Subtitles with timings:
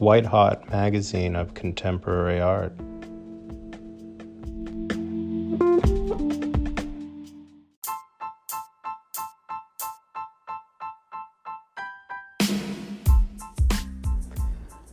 [0.00, 2.74] white hot magazine of contemporary art.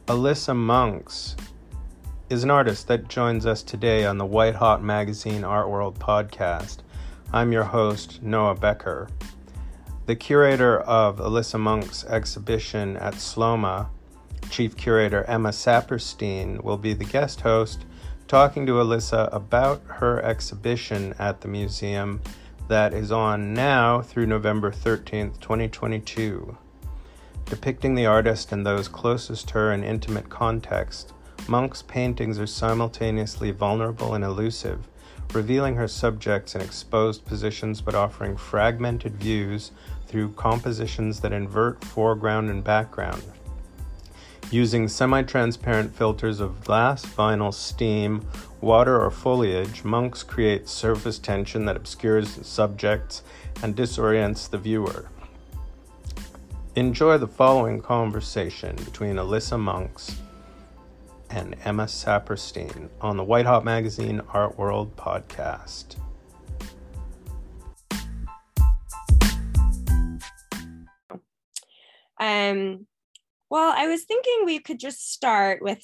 [0.08, 1.38] Alyssa Monks
[2.30, 6.80] is an artist that joins us today on the White Hot Magazine Art World podcast.
[7.32, 9.08] I'm your host, Noah Becker.
[10.06, 13.90] The curator of Alyssa Monks' exhibition at SLOMA,
[14.50, 17.86] Chief Curator Emma Saperstein, will be the guest host
[18.28, 22.22] talking to Alyssa about her exhibition at the museum
[22.68, 26.58] that is on now through November 13th, 2022.
[27.46, 31.14] Depicting the artist and those closest to her in intimate context,
[31.48, 34.90] Monks' paintings are simultaneously vulnerable and elusive,
[35.34, 39.72] revealing her subjects in exposed positions but offering fragmented views
[40.08, 43.24] through compositions that invert foreground and background.
[44.50, 48.26] Using semi transparent filters of glass, vinyl, steam,
[48.62, 53.24] water, or foliage, monks create surface tension that obscures subjects
[53.62, 55.10] and disorients the viewer.
[56.76, 60.16] Enjoy the following conversation between Alyssa Monks
[61.30, 65.98] and Emma Saperstein on the White Hot Magazine Art World podcast.
[72.20, 72.88] Um,
[73.50, 75.82] well, I was thinking we could just start with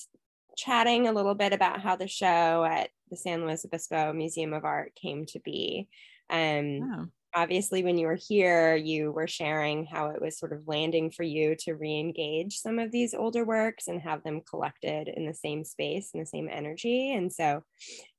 [0.58, 4.66] chatting a little bit about how the show at the San Luis Obispo Museum of
[4.66, 5.90] Art came to be.
[6.30, 6.88] Um.
[7.36, 11.24] Obviously, when you were here, you were sharing how it was sort of landing for
[11.24, 15.34] you to re engage some of these older works and have them collected in the
[15.34, 17.12] same space and the same energy.
[17.12, 17.64] And so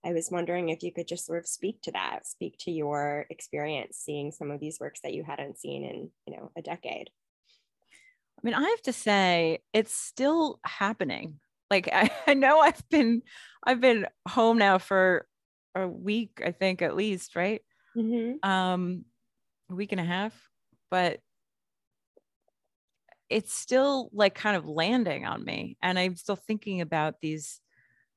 [0.04, 3.26] I was wondering if you could just sort of speak to that, speak to your
[3.30, 7.10] experience seeing some of these works that you hadn't seen in, you know, a decade.
[8.44, 11.40] I mean, I have to say it's still happening.
[11.70, 13.22] Like I, I know I've been
[13.64, 15.26] I've been home now for
[15.74, 17.62] a week, I think at least, right?
[17.96, 18.48] Mm-hmm.
[18.48, 19.04] Um,
[19.70, 20.34] a week and a half,
[20.90, 21.20] but
[23.30, 27.60] it's still like kind of landing on me, and I'm still thinking about these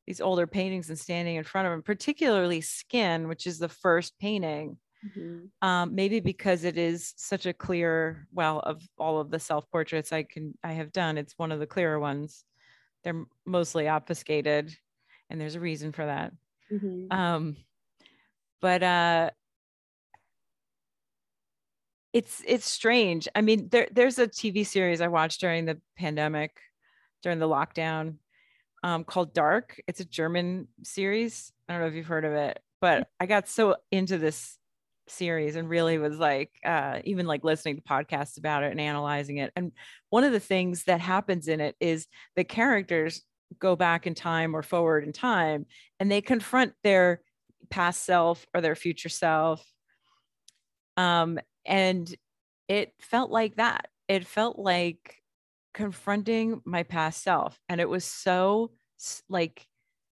[0.05, 4.17] these older paintings and standing in front of them, particularly Skin, which is the first
[4.19, 5.67] painting Mm-hmm.
[5.67, 10.11] Um, maybe because it is such a clear, well, of all of the self portraits
[10.11, 12.43] I can I have done, it's one of the clearer ones.
[13.03, 14.75] They're mostly obfuscated,
[15.29, 16.33] and there's a reason for that.
[16.71, 17.11] Mm-hmm.
[17.11, 17.57] Um,
[18.59, 19.29] but uh,
[22.13, 23.27] it's it's strange.
[23.35, 26.57] I mean, there there's a TV series I watched during the pandemic,
[27.21, 28.15] during the lockdown,
[28.83, 29.79] um, called Dark.
[29.87, 31.51] It's a German series.
[31.69, 34.57] I don't know if you've heard of it, but I got so into this
[35.09, 39.37] series and really was like uh, even like listening to podcasts about it and analyzing
[39.37, 39.51] it.
[39.55, 39.71] And
[40.09, 43.23] one of the things that happens in it is the characters
[43.59, 45.65] go back in time or forward in time
[45.99, 47.21] and they confront their
[47.69, 49.65] past self or their future self.
[50.95, 52.13] Um, and
[52.67, 53.87] it felt like that.
[54.07, 55.15] It felt like
[55.73, 57.59] confronting my past self.
[57.69, 58.71] And it was so
[59.29, 59.65] like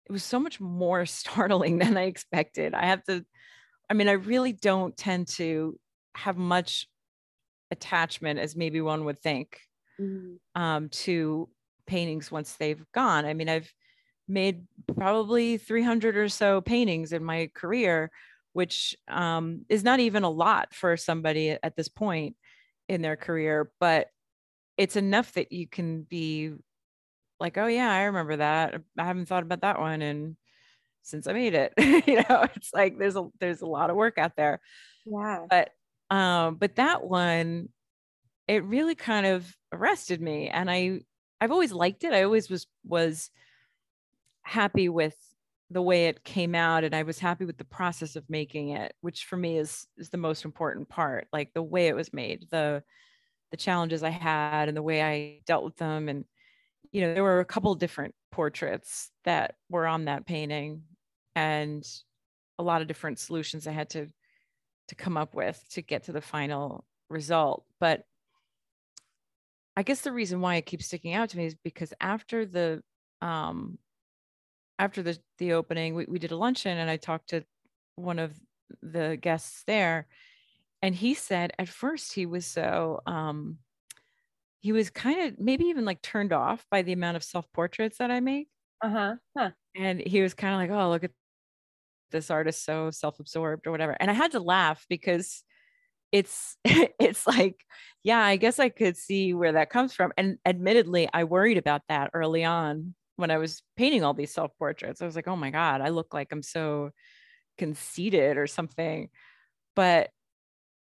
[0.07, 2.73] it was so much more startling than i expected.
[2.73, 3.25] I have to
[3.91, 5.77] I mean, I really don't tend to
[6.15, 6.87] have much
[7.71, 9.59] attachment as maybe one would think
[9.99, 10.35] mm-hmm.
[10.55, 11.49] um, to
[11.85, 13.25] paintings once they've gone.
[13.25, 13.69] I mean, I've
[14.29, 14.63] made
[14.97, 18.11] probably 300 or so paintings in my career,
[18.53, 22.37] which um, is not even a lot for somebody at this point
[22.87, 24.07] in their career, but
[24.77, 26.53] it's enough that you can be
[27.41, 28.75] like, oh, yeah, I remember that.
[28.97, 30.01] I haven't thought about that one.
[30.01, 30.37] And
[31.03, 31.73] since I made it.
[32.07, 34.59] you know, it's like there's a there's a lot of work out there.
[35.05, 35.45] Yeah.
[35.49, 35.71] But
[36.15, 37.69] um, but that one,
[38.47, 40.49] it really kind of arrested me.
[40.49, 41.01] And I
[41.39, 42.13] I've always liked it.
[42.13, 43.29] I always was was
[44.43, 45.15] happy with
[45.69, 48.93] the way it came out and I was happy with the process of making it,
[49.01, 51.27] which for me is is the most important part.
[51.31, 52.83] Like the way it was made, the
[53.51, 56.25] the challenges I had and the way I dealt with them and
[56.91, 60.83] you know there were a couple different portraits that were on that painting
[61.35, 61.85] and
[62.59, 64.07] a lot of different solutions I had to
[64.87, 67.65] to come up with to get to the final result.
[67.79, 68.03] But
[69.77, 72.83] I guess the reason why it keeps sticking out to me is because after the
[73.21, 73.77] um
[74.79, 77.43] after the the opening, we, we did a luncheon and I talked to
[77.95, 78.33] one of
[78.81, 80.07] the guests there
[80.81, 83.59] and he said at first he was so um
[84.59, 88.11] he was kind of maybe even like turned off by the amount of self-portraits that
[88.11, 88.47] I make.
[88.81, 89.15] Uh-huh.
[89.37, 89.51] Huh.
[89.75, 91.11] And he was kind of like, oh, look at
[92.11, 93.95] this artist so self-absorbed or whatever.
[93.99, 95.43] And i had to laugh because
[96.11, 97.63] it's it's like
[98.03, 100.11] yeah i guess i could see where that comes from.
[100.17, 104.51] And admittedly i worried about that early on when i was painting all these self
[104.57, 106.91] portraits i was like oh my god i look like i'm so
[107.57, 109.09] conceited or something.
[109.75, 110.09] But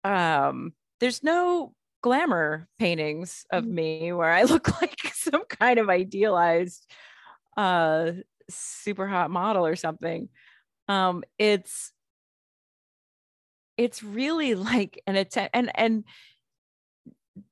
[0.04, 3.75] um there's no glamour paintings of mm-hmm.
[3.75, 6.86] me where i look like some kind of idealized
[7.56, 8.12] uh
[8.50, 10.30] super hot model or something
[10.88, 11.92] um it's
[13.78, 16.04] it's really like an attempt and and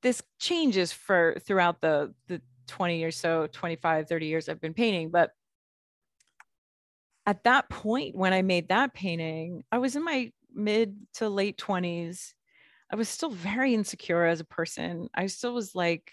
[0.02, 5.10] this changes for throughout the the 20 or so 25 30 years i've been painting
[5.10, 5.30] but
[7.24, 11.56] at that point when i made that painting i was in my mid to late
[11.56, 12.34] 20s
[12.92, 15.08] i was still very insecure as a person.
[15.14, 16.12] I still was like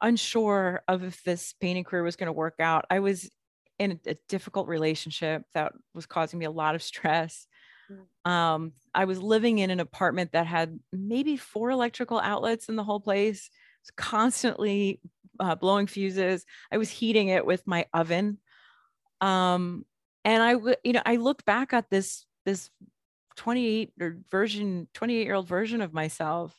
[0.00, 2.86] unsure of if this painting career was going to work out.
[2.90, 3.30] I was
[3.80, 7.48] in a difficult relationship that was causing me a lot of stress
[7.90, 8.30] Mm.
[8.30, 12.84] Um, I was living in an apartment that had maybe four electrical outlets in the
[12.84, 13.50] whole place.
[13.82, 15.00] Was constantly
[15.38, 16.44] uh, blowing fuses.
[16.70, 18.38] I was heating it with my oven.
[19.22, 19.86] Um,
[20.24, 22.70] and I, w- you know, I looked back at this this
[23.36, 26.54] 28 or version 28 year old version of myself,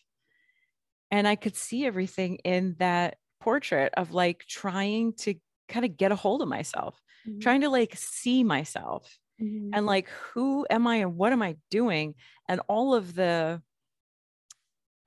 [1.12, 5.36] and I could see everything in that portrait of like trying to
[5.68, 7.40] kind of get a hold of myself, mm-hmm.
[7.40, 9.70] trying to like see myself mm-hmm.
[9.74, 12.16] and like who am i and what am i doing
[12.48, 13.62] and all of the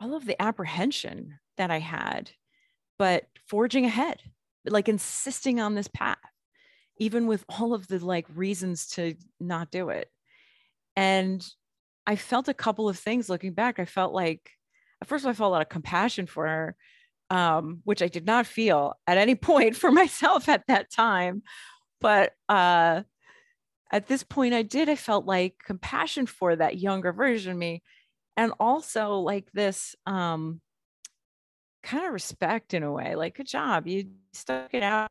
[0.00, 2.30] all of the apprehension that i had
[2.98, 4.20] but forging ahead
[4.66, 6.18] like insisting on this path
[6.98, 10.08] even with all of the like reasons to not do it
[10.96, 11.46] and
[12.06, 14.50] i felt a couple of things looking back i felt like
[15.02, 16.76] at first i felt a lot of compassion for her
[17.30, 21.42] um, which i did not feel at any point for myself at that time
[22.04, 23.02] but uh,
[23.90, 27.82] at this point I did, I felt like compassion for that younger version of me.
[28.36, 30.60] And also like this um
[31.82, 35.08] kind of respect in a way, like, good job, you stuck it out.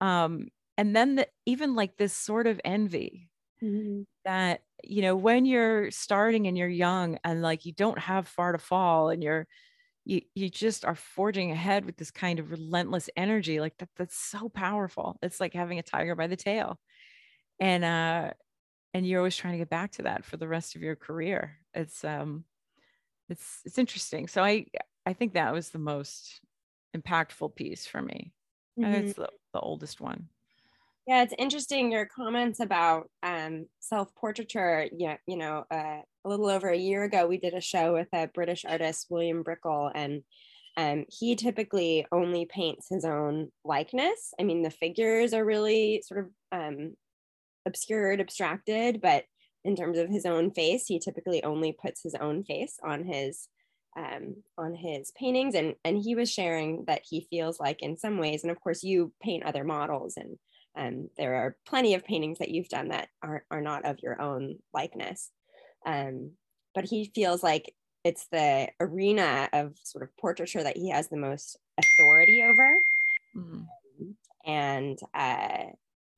[0.00, 3.30] Um, and then the, even like this sort of envy
[3.62, 4.02] mm-hmm.
[4.24, 8.50] that, you know, when you're starting and you're young and like you don't have far
[8.50, 9.46] to fall and you're
[10.08, 14.16] you you just are forging ahead with this kind of relentless energy like that that's
[14.16, 15.18] so powerful.
[15.22, 16.80] It's like having a tiger by the tail.
[17.60, 18.30] And uh
[18.94, 21.58] and you're always trying to get back to that for the rest of your career.
[21.74, 22.44] It's um
[23.28, 24.28] it's it's interesting.
[24.28, 24.66] So i
[25.04, 26.40] i think that was the most
[26.96, 28.32] impactful piece for me.
[28.80, 28.94] Mm-hmm.
[28.94, 30.28] and it's the, the oldest one.
[31.06, 36.68] Yeah it's interesting your comments about um self-portraiture yeah you know uh, a little over
[36.68, 40.22] a year ago we did a show with a british artist william brickel and
[40.78, 44.32] um, he typically only paints his own likeness.
[44.38, 46.94] I mean, the figures are really sort of um,
[47.66, 49.24] obscured, abstracted, but
[49.64, 53.48] in terms of his own face, he typically only puts his own face on his
[53.96, 55.56] um, on his paintings.
[55.56, 58.84] And and he was sharing that he feels like in some ways, and of course
[58.84, 60.38] you paint other models, and
[60.76, 64.22] um, there are plenty of paintings that you've done that are are not of your
[64.22, 65.32] own likeness.
[65.86, 66.32] Um,
[66.74, 71.16] but he feels like it's the arena of sort of portraiture that he has the
[71.16, 72.80] most authority over.
[73.36, 74.10] Mm-hmm.
[74.46, 75.72] And uh,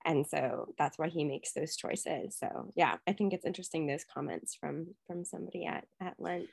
[0.05, 4.05] and so that's why he makes those choices so yeah i think it's interesting those
[4.05, 6.49] comments from from somebody at at lunch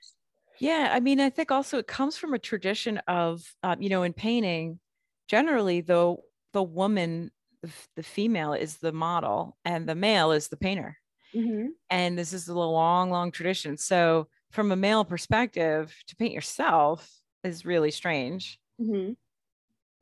[0.59, 4.03] yeah i mean i think also it comes from a tradition of um, you know
[4.03, 4.79] in painting
[5.27, 6.21] generally though
[6.53, 7.31] the woman
[7.63, 10.97] the, the, female is the model and the male is the painter
[11.37, 11.67] mm-hmm.
[11.89, 17.09] and this is a long long tradition so from a male perspective to paint yourself
[17.43, 19.13] is really strange mm-hmm.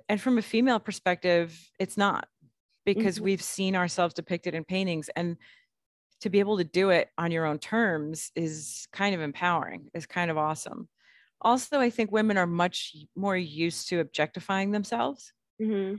[0.07, 2.27] and from a female perspective it's not
[2.85, 3.25] because mm-hmm.
[3.25, 5.37] we've seen ourselves depicted in paintings and
[6.21, 10.05] to be able to do it on your own terms is kind of empowering is
[10.05, 10.87] kind of awesome
[11.41, 15.95] also i think women are much more used to objectifying themselves mm-hmm.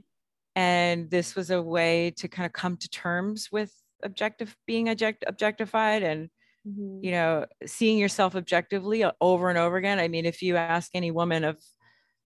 [0.54, 3.72] and this was a way to kind of come to terms with
[4.06, 6.30] objective being object, objectified and
[6.66, 7.04] mm-hmm.
[7.04, 11.10] you know seeing yourself objectively over and over again i mean if you ask any
[11.10, 11.58] woman of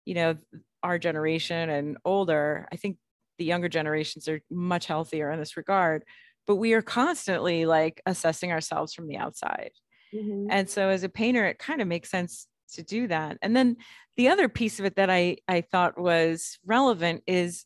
[0.04, 0.36] you know
[0.82, 2.98] our generation and older i think
[3.38, 6.04] the younger generations are much healthier in this regard
[6.46, 9.70] but we are constantly like assessing ourselves from the outside
[10.14, 10.48] mm-hmm.
[10.50, 13.76] and so as a painter it kind of makes sense to do that and then
[14.16, 17.64] the other piece of it that i i thought was relevant is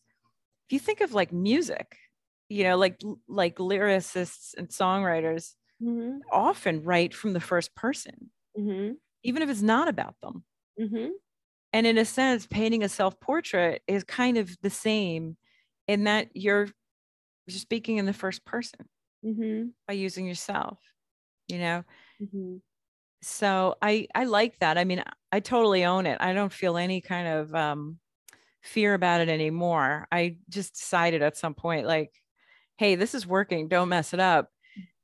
[0.69, 1.97] if you think of like music
[2.53, 6.19] you know like like lyricists and songwriters mm-hmm.
[6.31, 8.93] often write from the first person mm-hmm.
[9.23, 10.45] even if it's not about them
[10.81, 11.09] mm-hmm.
[11.73, 15.37] and in a sense painting a self-portrait is kind of the same
[15.89, 16.69] in that you're
[17.47, 18.89] you're speaking in the first person
[19.25, 19.69] mm-hmm.
[19.89, 20.79] by using yourself
[21.49, 21.83] you know
[22.23, 22.57] mm-hmm.
[23.23, 24.79] so I I like that.
[24.79, 26.19] I mean, I totally own it.
[26.21, 27.99] I don't feel any kind of um,
[28.63, 30.07] fear about it anymore.
[30.13, 32.13] I just decided at some point, like,
[32.77, 33.69] hey, this is working.
[33.69, 34.51] Don't mess it up,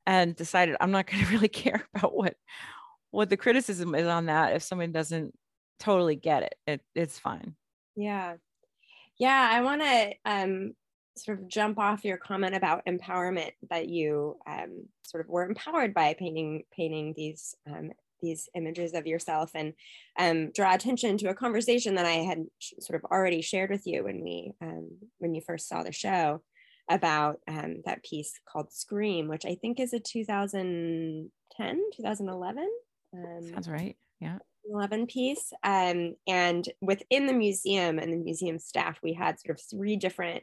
[0.06, 2.34] and decided I'm not going to really care about what
[3.10, 4.54] what the criticism is on that.
[4.54, 5.34] If someone doesn't
[5.78, 7.54] totally get it, it it's fine.
[7.96, 8.34] Yeah,
[9.18, 9.48] yeah.
[9.52, 10.72] I want to um,
[11.16, 15.94] sort of jump off your comment about empowerment that you um, sort of were empowered
[15.94, 19.74] by painting painting these um, these images of yourself and
[20.18, 22.44] um, draw attention to a conversation that I had
[22.80, 26.42] sort of already shared with you when we um, when you first saw the show
[26.88, 31.30] about um, that piece called Scream, which I think is a 2010
[31.96, 32.68] 2011
[33.14, 34.38] um, sounds right yeah.
[34.70, 35.52] 11 piece.
[35.62, 40.42] Um, and within the museum and the museum staff we had sort of three different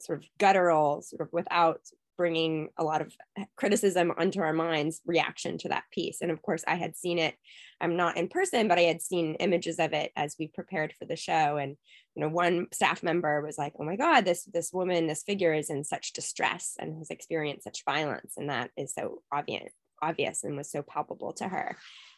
[0.00, 1.80] sort of guttural sort of without
[2.16, 3.12] bringing a lot of
[3.56, 6.18] criticism onto our minds reaction to that piece.
[6.20, 7.34] And of course i had seen it
[7.80, 11.04] i'm not in person but i had seen images of it as we prepared for
[11.04, 11.56] the show.
[11.56, 11.76] And
[12.14, 15.52] you know one staff member was like oh my god this this woman this figure
[15.52, 18.34] is in such distress and has experienced such violence.
[18.36, 21.76] And that is so obvious obvious and was so palpable to her.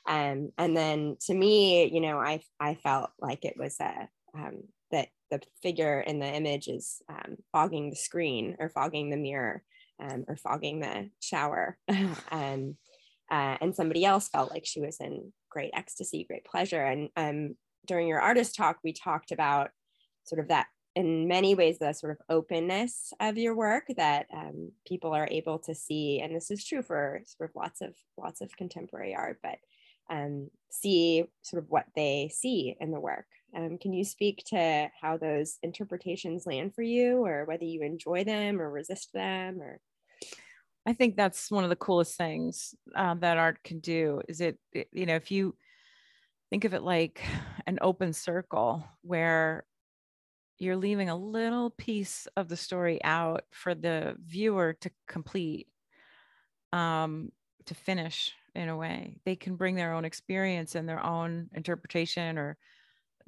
[0.08, 4.62] Um, and then to me you know i i felt like it was a um,
[4.90, 9.62] that the figure in the image is um, fogging the screen or fogging the mirror
[10.00, 11.78] um, or fogging the shower.
[12.30, 12.76] um,
[13.30, 16.82] uh, and somebody else felt like she was in great ecstasy, great pleasure.
[16.82, 19.70] And um, during your artist talk, we talked about
[20.24, 24.72] sort of that in many ways the sort of openness of your work that um,
[24.86, 28.40] people are able to see and this is true for sort of lots of lots
[28.40, 29.58] of contemporary art but
[30.08, 34.88] um, see sort of what they see in the work um, can you speak to
[35.00, 39.80] how those interpretations land for you or whether you enjoy them or resist them or
[40.86, 44.56] I think that's one of the coolest things uh, that art can do is it,
[44.92, 45.56] you know, if you
[46.48, 47.24] think of it like
[47.66, 49.64] an open circle where
[50.58, 55.66] you're leaving a little piece of the story out for the viewer to complete,
[56.72, 57.32] um,
[57.66, 59.18] to finish in a way.
[59.24, 62.56] They can bring their own experience and their own interpretation or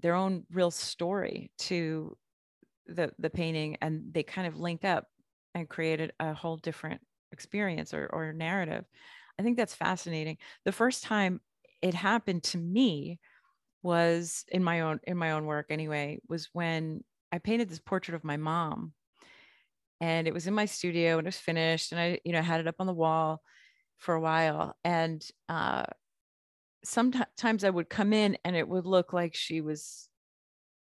[0.01, 2.17] their own real story to
[2.87, 5.07] the the painting and they kind of link up
[5.55, 7.01] and created a whole different
[7.33, 8.85] experience or, or narrative.
[9.39, 10.39] I think that's fascinating.
[10.65, 11.41] The first time
[11.83, 13.21] it happened to me
[13.83, 18.15] was in my own in my own work anyway was when i painted this portrait
[18.15, 18.93] of my mom.
[20.01, 22.61] And it was in my studio and it was finished and i you know had
[22.61, 23.43] it up on the wall
[23.99, 24.75] for a while.
[24.85, 25.85] And uh
[26.85, 30.09] sometimes I would come in and it would look like she was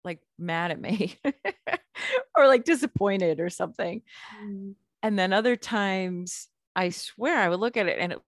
[0.04, 1.16] like mad at me
[2.36, 4.02] or like disappointed or something.
[4.42, 4.74] Mm.
[5.02, 8.20] And then other times I swear I would look at it and it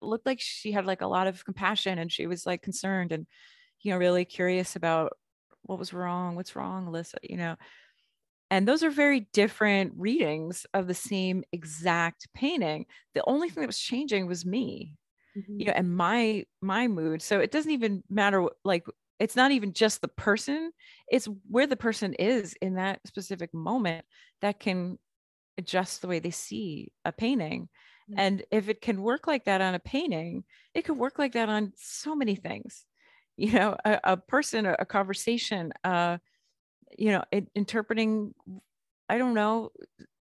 [0.00, 3.26] looked like she had like a lot of compassion and she was like concerned and
[3.80, 5.12] you know really curious about
[5.62, 7.56] what was wrong, what's wrong, Alyssa, you know.
[8.50, 12.86] And those are very different readings of the same exact painting.
[13.14, 14.94] The only thing that was changing was me
[15.36, 15.60] mm-hmm.
[15.60, 18.84] you know and my my mood so it doesn't even matter like
[19.18, 20.70] it's not even just the person
[21.08, 24.04] it's where the person is in that specific moment
[24.40, 24.98] that can
[25.56, 27.68] adjust the way they see a painting
[28.10, 28.18] mm-hmm.
[28.18, 30.44] and if it can work like that on a painting
[30.74, 32.84] it could work like that on so many things
[33.36, 36.18] you know a, a person a, a conversation uh
[36.96, 38.34] you know it, interpreting
[39.08, 39.70] i don't know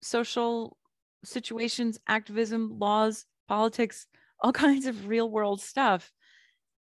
[0.02, 0.78] social
[1.24, 4.08] situations activism laws politics
[4.42, 6.12] all kinds of real world stuff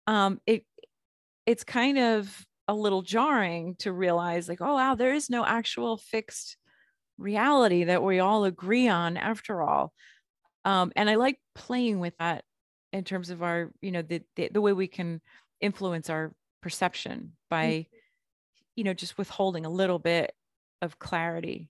[0.06, 0.64] um it
[1.46, 5.96] it's kind of a little jarring to realize like oh wow there is no actual
[5.96, 6.56] fixed
[7.18, 9.92] reality that we all agree on after all
[10.64, 12.44] um and i like playing with that
[12.92, 15.20] in terms of our you know the the, the way we can
[15.60, 16.32] influence our
[16.62, 17.96] perception by mm-hmm.
[18.76, 20.32] you know just withholding a little bit
[20.80, 21.68] of clarity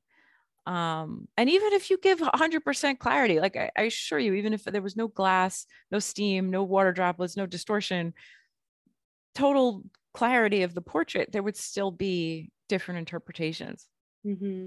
[0.66, 4.64] um and even if you give 100% clarity like I, I, assure you even if
[4.64, 8.14] there was no glass no steam no water droplets no distortion
[9.34, 9.82] total
[10.14, 13.88] clarity of the portrait there would still be different interpretations
[14.24, 14.66] mm-hmm.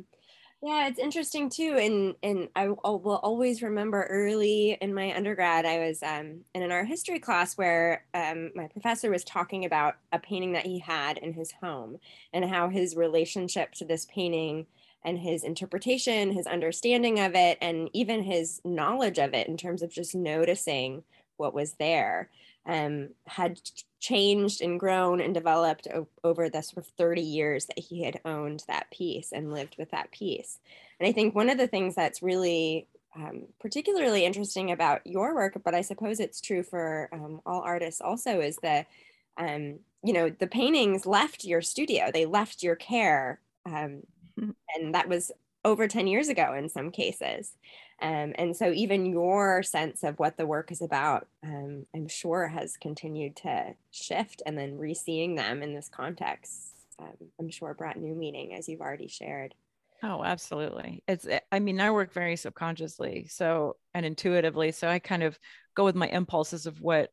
[0.61, 5.79] yeah it's interesting too and and i will always remember early in my undergrad i
[5.79, 10.19] was um, in an art history class where um, my professor was talking about a
[10.19, 11.97] painting that he had in his home
[12.33, 14.65] and how his relationship to this painting
[15.05, 19.81] and his interpretation, his understanding of it, and even his knowledge of it in terms
[19.81, 21.03] of just noticing
[21.37, 22.29] what was there
[22.65, 23.61] um, had
[23.99, 25.87] changed and grown and developed
[26.23, 29.91] over the sort of 30 years that he had owned that piece and lived with
[29.91, 30.59] that piece.
[30.99, 35.61] And I think one of the things that's really um, particularly interesting about your work,
[35.63, 38.87] but I suppose it's true for um, all artists also, is that
[39.37, 44.01] um, you know the paintings left your studio, they left your care, um,
[44.37, 45.31] and that was
[45.63, 47.53] over 10 years ago in some cases.
[48.01, 52.47] Um, and so even your sense of what the work is about, um, I'm sure
[52.47, 56.75] has continued to shift and then re-seeing them in this context,
[57.39, 59.53] I'm sure brought new meaning as you've already shared.
[60.03, 61.03] Oh, absolutely.
[61.07, 63.27] It's, eh, I mean, I work very subconsciously.
[63.29, 64.71] So, and intuitively.
[64.71, 65.37] So I kind of
[65.73, 67.11] go with my impulses of what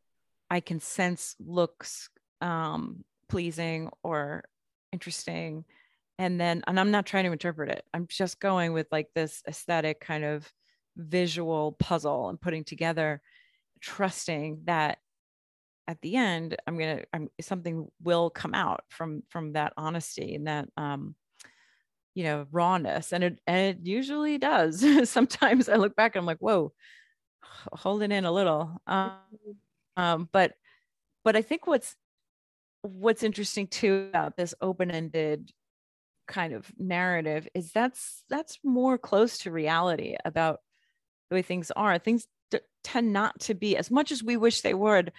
[0.50, 2.10] I can sense looks
[2.40, 4.44] um, pleasing or
[4.92, 5.64] interesting.
[6.22, 7.84] And then, and I'm not trying to interpret it.
[7.92, 10.48] I'm just going with like this aesthetic kind of
[10.96, 13.20] visual puzzle and putting together,
[13.80, 14.98] trusting that
[15.88, 20.46] at the end, I'm to, I'm something will come out from, from that honesty and
[20.46, 21.16] that, um,
[22.14, 26.26] you know rawness and it and it usually does sometimes i look back and i'm
[26.26, 26.70] like whoa
[27.72, 29.12] hold it in a little um,
[29.96, 30.52] um, but
[31.24, 31.96] but i think what's
[32.82, 35.50] what's interesting too about this open-ended
[36.28, 40.60] kind of narrative is that's that's more close to reality about
[41.28, 44.60] the way things are things d- tend not to be as much as we wish
[44.60, 45.12] they would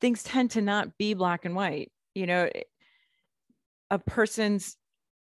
[0.00, 2.48] things tend to not be black and white you know
[3.90, 4.76] a person's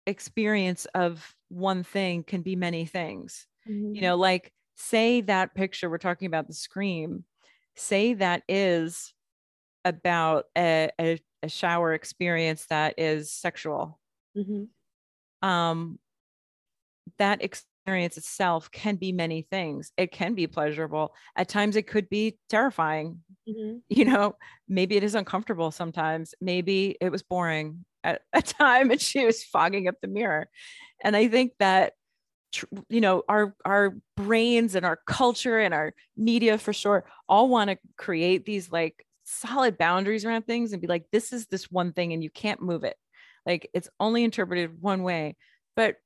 [0.07, 3.47] experience of one thing can be many things.
[3.69, 3.95] Mm-hmm.
[3.95, 7.25] You know, like say that picture we're talking about the scream,
[7.77, 9.13] say that is
[9.85, 13.99] about a, a, a shower experience that is sexual.
[14.37, 14.65] Mm-hmm.
[15.43, 15.99] Um,
[17.19, 19.93] that experience itself can be many things.
[19.97, 21.15] It can be pleasurable.
[21.37, 23.21] At times, it could be terrifying.
[23.49, 23.79] Mm-hmm.
[23.89, 24.37] You know,
[24.69, 26.35] maybe it is uncomfortable sometimes.
[26.41, 30.49] Maybe it was boring at a time and she was fogging up the mirror.
[31.03, 31.95] And I think that
[32.89, 37.71] you know our our brains and our culture and our media for sure all want
[37.71, 41.93] to create these like solid boundaries around things and be like this is this one
[41.93, 42.97] thing and you can't move it
[43.47, 45.37] like it's only interpreted one way
[45.77, 45.97] but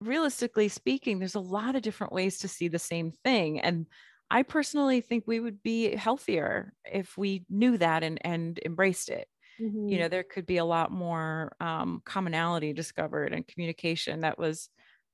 [0.00, 3.86] realistically speaking there's a lot of different ways to see the same thing and
[4.30, 9.28] i personally think we would be healthier if we knew that and and embraced it
[9.60, 9.88] mm-hmm.
[9.88, 14.68] you know there could be a lot more um, commonality discovered and communication that was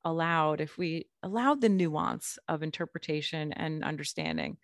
[0.04, 4.56] allowed if we allowed the nuance of interpretation and understanding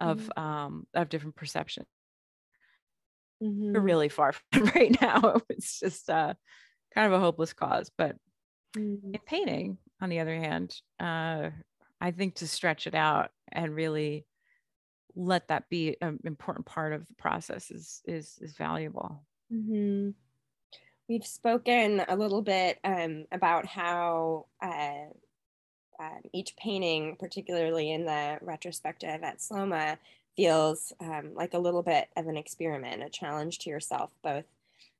[0.00, 0.42] of mm-hmm.
[0.42, 1.84] um, of different perception
[3.42, 3.72] mm-hmm.
[3.72, 6.34] we're really far from right now it's just uh,
[6.94, 8.16] kind of a hopeless cause but
[8.76, 9.14] mm-hmm.
[9.14, 11.50] in painting on the other hand uh,
[12.00, 14.26] i think to stretch it out and really
[15.14, 20.10] let that be an important part of the process is is is valuable mm-hmm.
[21.08, 25.04] we've spoken a little bit um, about how uh,
[26.00, 29.98] um, each painting particularly in the retrospective at sloma
[30.36, 34.44] feels um, like a little bit of an experiment a challenge to yourself both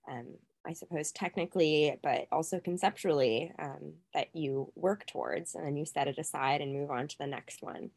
[0.09, 0.27] um,
[0.65, 6.09] I suppose technically, but also conceptually, um, that you work towards, and then you set
[6.09, 7.91] it aside and move on to the next one.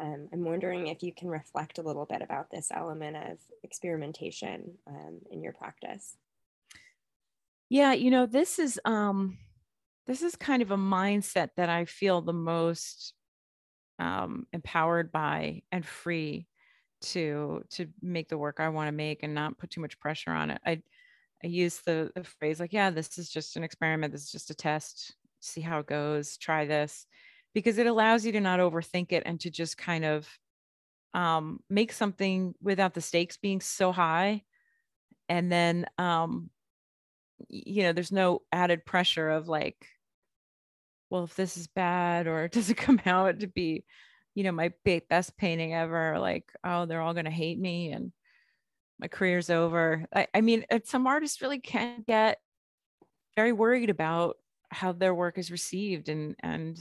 [0.00, 4.78] Um, I'm wondering if you can reflect a little bit about this element of experimentation
[4.86, 6.16] um, in your practice.
[7.68, 9.38] Yeah, you know, this is um,
[10.06, 13.12] this is kind of a mindset that I feel the most
[13.98, 16.46] um, empowered by and free
[17.00, 20.30] to to make the work I want to make and not put too much pressure
[20.30, 20.60] on it.
[20.66, 20.82] I
[21.42, 24.12] I use the, the phrase like, yeah, this is just an experiment.
[24.12, 25.14] This is just a test.
[25.40, 26.36] See how it goes.
[26.36, 27.06] Try this
[27.54, 30.28] because it allows you to not overthink it and to just kind of
[31.14, 34.42] um, make something without the stakes being so high.
[35.28, 36.50] And then, um,
[37.48, 39.86] you know, there's no added pressure of like,
[41.10, 43.84] well, if this is bad or does it come out to be,
[44.38, 44.72] you know, my
[45.10, 48.12] best painting ever, like, oh, they're all going to hate me and
[49.00, 50.06] my career's over.
[50.14, 52.38] I, I mean, some artists really can get
[53.34, 54.36] very worried about
[54.70, 56.78] how their work is received and and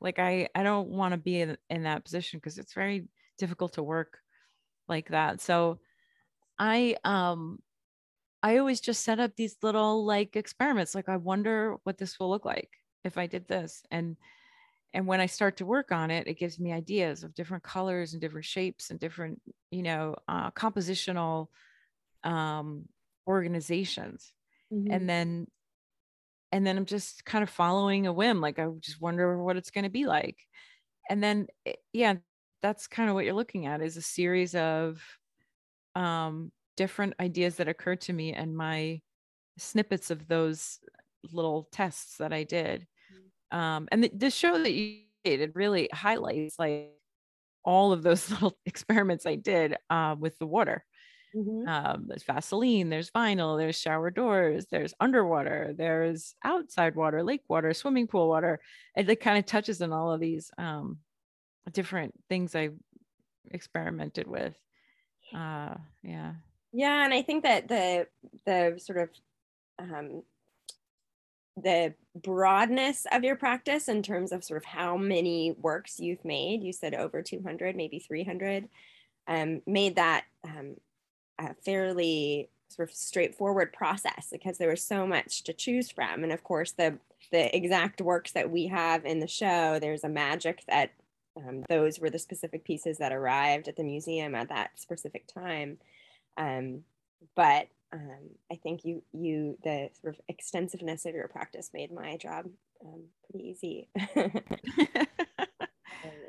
[0.00, 3.06] like i i don't want to be in, in that position because it's very
[3.38, 4.18] difficult to work
[4.88, 5.78] like that so
[6.58, 7.60] i um
[8.42, 12.28] i always just set up these little like experiments like i wonder what this will
[12.28, 12.70] look like
[13.04, 14.16] if i did this and
[14.94, 18.12] and when i start to work on it it gives me ideas of different colors
[18.12, 21.48] and different shapes and different you know uh, compositional
[22.24, 22.84] um
[23.26, 24.32] organizations
[24.72, 24.92] mm-hmm.
[24.92, 25.46] and then
[26.50, 29.70] and then i'm just kind of following a whim like i just wonder what it's
[29.70, 30.38] going to be like
[31.08, 32.14] and then eh, yeah
[32.62, 35.02] that's kind of what you're looking at is a series of
[35.94, 39.00] um, different ideas that occurred to me and my
[39.58, 40.78] snippets of those
[41.32, 42.86] little tests that i did.
[43.52, 46.90] Um, and the, the show that you did it really highlights like
[47.64, 50.84] all of those little experiments I did uh, with the water.
[51.34, 51.66] Mhm.
[51.66, 57.72] Um, there's Vaseline, there's vinyl, there's shower doors, there's underwater, there's outside water, lake water,
[57.72, 58.60] swimming pool water.
[58.96, 60.98] It, it kind of touches on all of these um,
[61.72, 62.70] different things I
[63.50, 64.54] experimented with.
[65.34, 66.34] Uh, yeah.
[66.72, 68.06] Yeah, and I think that the
[68.44, 69.10] the sort of
[69.78, 70.22] um,
[71.56, 76.62] the broadness of your practice in terms of sort of how many works you've made.
[76.62, 78.68] You said over 200, maybe 300.
[79.28, 80.76] Um, made that um,
[81.38, 86.24] a fairly sort of straightforward process because there was so much to choose from.
[86.24, 86.98] And of course, the
[87.30, 90.90] the exact works that we have in the show, there's a magic that
[91.36, 95.78] um, those were the specific pieces that arrived at the museum at that specific time.
[96.36, 96.80] Um,
[97.36, 102.16] but um, I think you you the sort of extensiveness of your practice made my
[102.16, 102.46] job
[102.84, 103.88] um, pretty easy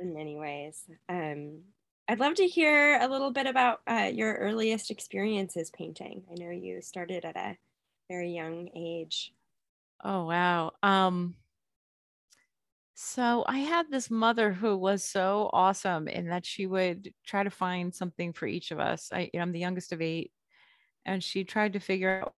[0.02, 0.84] in many ways.
[1.08, 1.62] Um,
[2.08, 6.23] I'd love to hear a little bit about uh, your earliest experiences painting.
[6.30, 7.58] I know you started at a
[8.10, 9.34] very young age.
[10.04, 10.71] Oh wow.
[10.84, 11.36] Um
[12.95, 17.49] so I had this mother who was so awesome in that she would try to
[17.49, 19.10] find something for each of us.
[19.12, 20.32] I, I'm the youngest of eight,
[21.06, 22.34] and she tried to figure out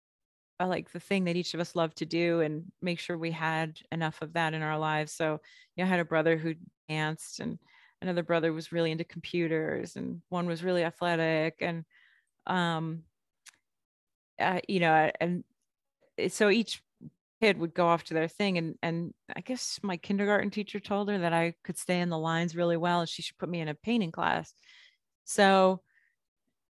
[0.59, 3.31] uh, like the thing that each of us loved to do and make sure we
[3.31, 5.11] had enough of that in our lives.
[5.11, 5.41] So,
[5.75, 6.55] you know, I had a brother who
[6.89, 7.59] danced, and
[8.01, 11.85] another brother was really into computers, and one was really athletic, and
[12.47, 13.03] um,
[14.39, 15.43] uh, you know, and
[16.29, 16.81] so each
[17.41, 21.09] kid would go off to their thing and and I guess my kindergarten teacher told
[21.09, 23.59] her that I could stay in the lines really well and she should put me
[23.61, 24.53] in a painting class.
[25.25, 25.81] So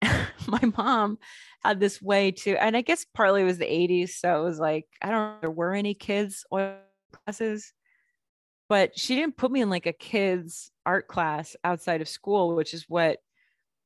[0.46, 1.18] my mom
[1.62, 4.58] had this way to and I guess partly it was the 80s so it was
[4.58, 6.76] like I don't know there were any kids oil
[7.12, 7.72] classes
[8.68, 12.74] but she didn't put me in like a kids art class outside of school which
[12.74, 13.18] is what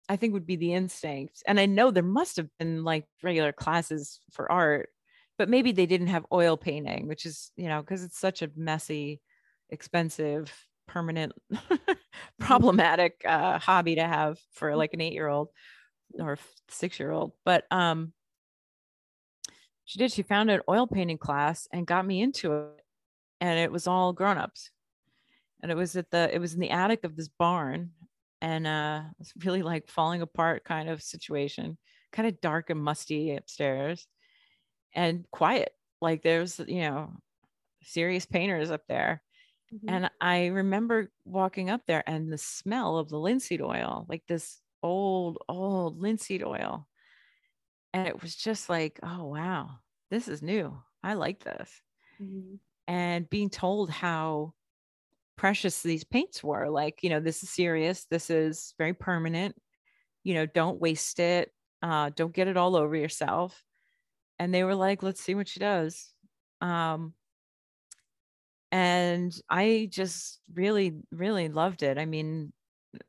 [0.08, 1.44] I think would be the instinct.
[1.46, 4.90] And I know there must have been like regular classes for art
[5.38, 8.50] but maybe they didn't have oil painting, which is, you know, because it's such a
[8.54, 9.20] messy,
[9.70, 10.52] expensive,
[10.86, 11.92] permanent, mm-hmm.
[12.38, 15.48] problematic uh, hobby to have for like an eight year old
[16.18, 17.32] or six year old.
[17.44, 18.12] But um,
[19.84, 22.84] she did, she found an oil painting class and got me into it.
[23.40, 24.70] And it was all grown ups.
[25.62, 27.90] And it was at the, it was in the attic of this barn.
[28.40, 31.78] And uh, it was really like falling apart kind of situation,
[32.12, 34.06] kind of dark and musty upstairs
[34.94, 35.72] and quiet.
[36.00, 37.12] Like there's, you know,
[37.82, 39.22] serious painters up there.
[39.72, 39.88] Mm-hmm.
[39.88, 44.61] And I remember walking up there and the smell of the linseed oil, like this
[44.82, 46.86] old, old linseed oil.
[47.92, 49.70] And it was just like, oh, wow,
[50.10, 50.76] this is new.
[51.02, 51.70] I like this.
[52.20, 52.56] Mm-hmm.
[52.88, 54.54] And being told how
[55.36, 58.06] precious these paints were like, you know, this is serious.
[58.10, 59.54] This is very permanent.
[60.24, 61.52] You know, don't waste it.
[61.82, 63.64] Uh, don't get it all over yourself
[64.42, 66.10] and they were like let's see what she does
[66.60, 67.14] um
[68.72, 72.52] and i just really really loved it i mean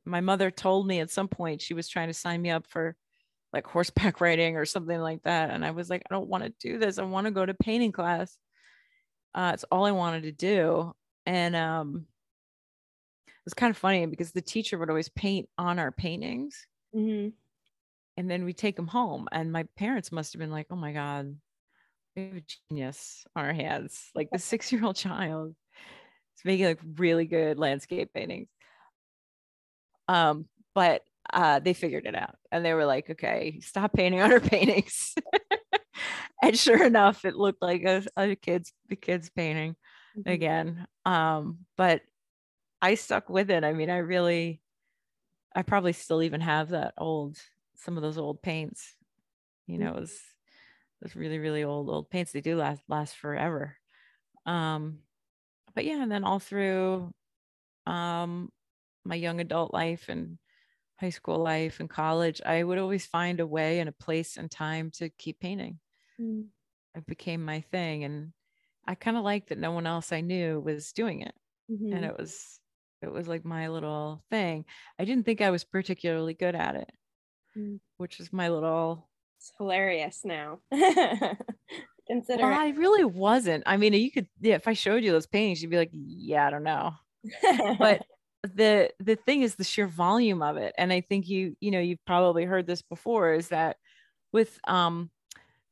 [0.05, 2.95] my mother told me at some point she was trying to sign me up for
[3.51, 6.53] like horseback riding or something like that and i was like i don't want to
[6.59, 6.97] do this.
[6.97, 8.37] I want to go to painting class.
[9.35, 10.93] Uh, it's all i wanted to do
[11.25, 12.05] and um
[13.27, 16.65] it was kind of funny because the teacher would always paint on our paintings.
[16.95, 17.29] Mm-hmm.
[18.15, 20.93] And then we take them home and my parents must have been like oh my
[20.93, 21.35] god
[22.15, 24.11] we have a genius on our hands.
[24.13, 25.55] Like the six year old child
[26.37, 28.49] is making like really good landscape paintings
[30.07, 34.31] um but uh they figured it out and they were like okay stop painting on
[34.31, 35.15] her paintings
[36.41, 39.75] and sure enough it looked like a, a kid's the kids painting
[40.17, 40.29] mm-hmm.
[40.29, 42.01] again um but
[42.81, 44.61] i stuck with it i mean i really
[45.55, 47.37] i probably still even have that old
[47.83, 48.95] some of those old paints.
[49.67, 50.19] You know, it was
[51.01, 52.31] those really, really old, old paints.
[52.31, 53.77] They do last last forever.
[54.45, 54.99] Um,
[55.75, 57.13] but yeah, and then all through
[57.85, 58.49] um
[59.05, 60.37] my young adult life and
[60.99, 64.49] high school life and college, I would always find a way and a place and
[64.49, 65.79] time to keep painting.
[66.19, 66.45] Mm.
[66.95, 68.03] It became my thing.
[68.03, 68.33] And
[68.87, 71.33] I kind of liked that no one else I knew was doing it.
[71.71, 71.93] Mm-hmm.
[71.93, 72.59] And it was
[73.01, 74.65] it was like my little thing.
[74.97, 76.91] I didn't think I was particularly good at it.
[77.57, 77.79] Mm.
[77.97, 79.07] which is my little.
[79.37, 80.59] It's hilarious now.
[82.07, 83.63] Consider well, I really wasn't.
[83.65, 86.47] I mean, you could, yeah, if I showed you those paintings, you'd be like, yeah,
[86.47, 86.93] I don't know.
[87.79, 88.05] but
[88.43, 91.79] the the thing is the sheer volume of it and i think you you know
[91.79, 93.77] you've probably heard this before is that
[94.31, 95.09] with um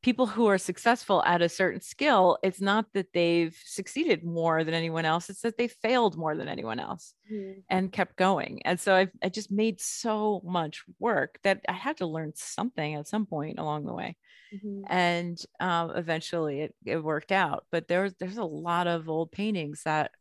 [0.02, 4.74] people who are successful at a certain skill, it's not that they've succeeded more than
[4.74, 7.60] anyone else, it's that they failed more than anyone else mm-hmm.
[7.70, 8.62] and kept going.
[8.66, 12.96] And so I've, I just made so much work that I had to learn something
[12.96, 14.18] at some point along the way.
[14.54, 14.82] Mm-hmm.
[14.88, 17.66] And um, eventually it, it worked out.
[17.72, 20.12] But there's there's a lot of old paintings that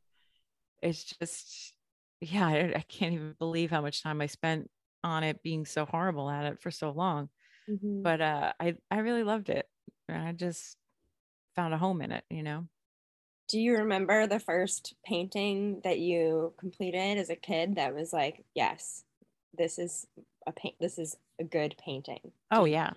[0.82, 1.74] it's just,
[2.20, 4.70] yeah, I, I can't even believe how much time I spent
[5.02, 7.30] on it being so horrible at it for so long
[7.70, 8.02] Mm-hmm.
[8.02, 9.66] But uh, I I really loved it.
[10.08, 10.76] I just
[11.54, 12.66] found a home in it, you know.
[13.48, 18.44] Do you remember the first painting that you completed as a kid that was like,
[18.54, 19.04] yes,
[19.56, 20.06] this is
[20.46, 22.32] a paint this is a good painting?
[22.50, 22.92] Oh yeah.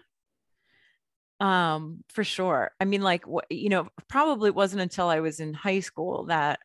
[1.40, 2.72] Um for sure.
[2.80, 6.60] I mean like you know, probably it wasn't until I was in high school that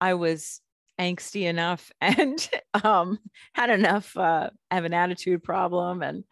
[0.00, 0.60] I was
[1.00, 2.48] angsty enough and
[2.84, 3.18] um
[3.54, 6.24] had enough uh have an attitude problem and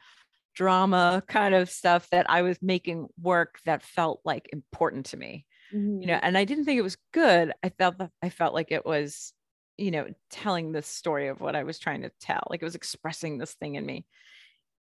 [0.54, 5.46] drama kind of stuff that I was making work that felt like important to me.
[5.74, 6.00] Mm-hmm.
[6.00, 6.26] You know, mm-hmm.
[6.26, 7.52] and I didn't think it was good.
[7.62, 9.32] I felt that I felt like it was,
[9.76, 12.46] you know, telling the story of what I was trying to tell.
[12.48, 14.06] Like it was expressing this thing in me.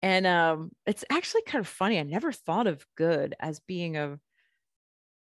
[0.03, 1.99] And um it's actually kind of funny.
[1.99, 4.19] I never thought of good as being a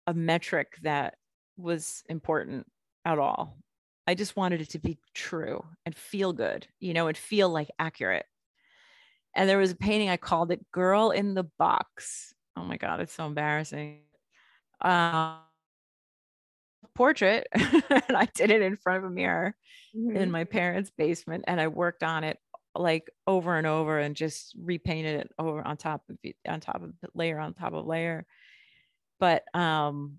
[0.06, 1.14] a metric that
[1.56, 2.66] was important
[3.04, 3.58] at all.
[4.06, 7.70] I just wanted it to be true and feel good, you know, and feel like
[7.78, 8.26] accurate.
[9.34, 12.32] And there was a painting i called it girl in the box.
[12.56, 14.00] Oh my god it's so embarrassing.
[14.80, 15.36] Uh,
[16.94, 19.54] portrait and i did it in front of a mirror
[19.94, 20.16] mm-hmm.
[20.16, 22.38] in my parents basement and i worked on it
[22.78, 26.16] like over and over and just repainted it over on top of
[26.48, 28.26] on top of layer on top of layer.
[29.18, 30.18] But um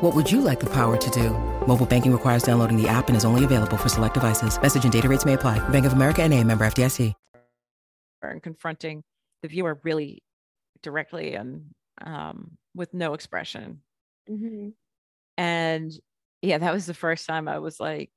[0.00, 1.28] What would you like the power to do?
[1.66, 4.60] Mobile banking requires downloading the app and is only available for select devices.
[4.60, 5.58] Message and data rates may apply.
[5.68, 7.12] Bank of America and a member FDIC.
[8.22, 9.02] And confronting
[9.42, 10.22] the viewer really
[10.82, 13.82] directly and um, with no expression.
[14.30, 14.70] Mm-hmm.
[15.36, 15.92] And
[16.40, 18.12] yeah, that was the first time I was like,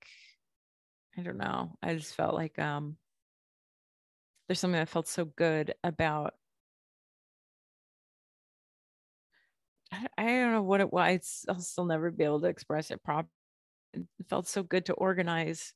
[1.18, 1.72] I don't know.
[1.82, 2.96] I just felt like um,
[4.48, 6.34] there's something that felt so good about
[10.18, 11.46] I don't know what it was.
[11.50, 13.30] I'll still never be able to express it properly.
[13.94, 15.74] It felt so good to organize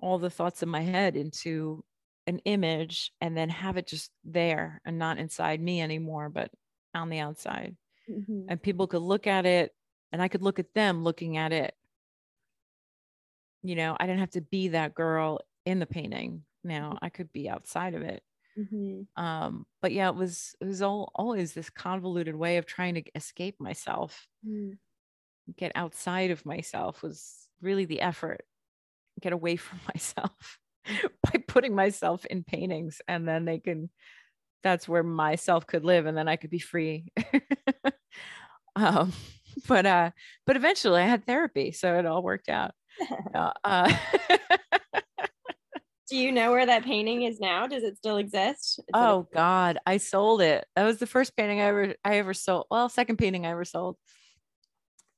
[0.00, 1.84] all the thoughts in my head into
[2.26, 6.50] an image and then have it just there and not inside me anymore, but
[6.94, 7.76] on the outside.
[8.10, 8.46] Mm-hmm.
[8.48, 9.72] And people could look at it
[10.12, 11.74] and I could look at them looking at it.
[13.62, 16.44] You know, I didn't have to be that girl in the painting.
[16.62, 17.04] Now mm-hmm.
[17.04, 18.22] I could be outside of it.
[18.58, 19.22] Mm-hmm.
[19.22, 23.02] Um, but yeah, it was it was all always this convoluted way of trying to
[23.14, 24.76] escape myself, mm.
[25.56, 28.44] get outside of myself was really the effort,
[29.20, 30.58] get away from myself
[31.22, 33.90] by putting myself in paintings, and then they can.
[34.62, 37.12] That's where myself could live, and then I could be free.
[38.76, 39.12] um,
[39.68, 40.10] but uh,
[40.46, 42.72] but eventually I had therapy, so it all worked out.
[43.34, 43.92] uh, uh
[46.14, 47.66] do you know where that painting is now?
[47.66, 48.78] Does it still exist?
[48.78, 50.64] Is oh God, I sold it.
[50.76, 52.66] That was the first painting I ever I ever sold.
[52.70, 53.96] Well, second painting I ever sold.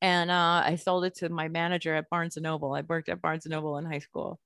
[0.01, 2.73] And uh, I sold it to my manager at Barnes and Noble.
[2.73, 4.41] I worked at Barnes and Noble in high school,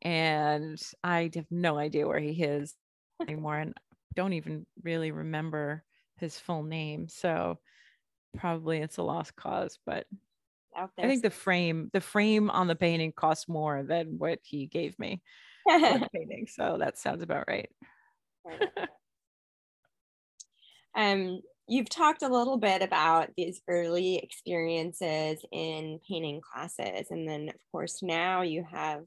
[0.00, 2.74] and I have no idea where he is
[3.20, 3.74] anymore, and
[4.14, 5.84] don't even really remember
[6.16, 7.06] his full name.
[7.08, 7.58] So
[8.38, 9.78] probably it's a lost cause.
[9.84, 10.06] But
[10.74, 14.98] I think the frame, the frame on the painting cost more than what he gave
[14.98, 15.20] me
[16.14, 16.46] painting.
[16.48, 17.68] So that sounds about right.
[20.96, 27.08] um, you've talked a little bit about these early experiences in painting classes.
[27.10, 29.02] And then, of course, now you have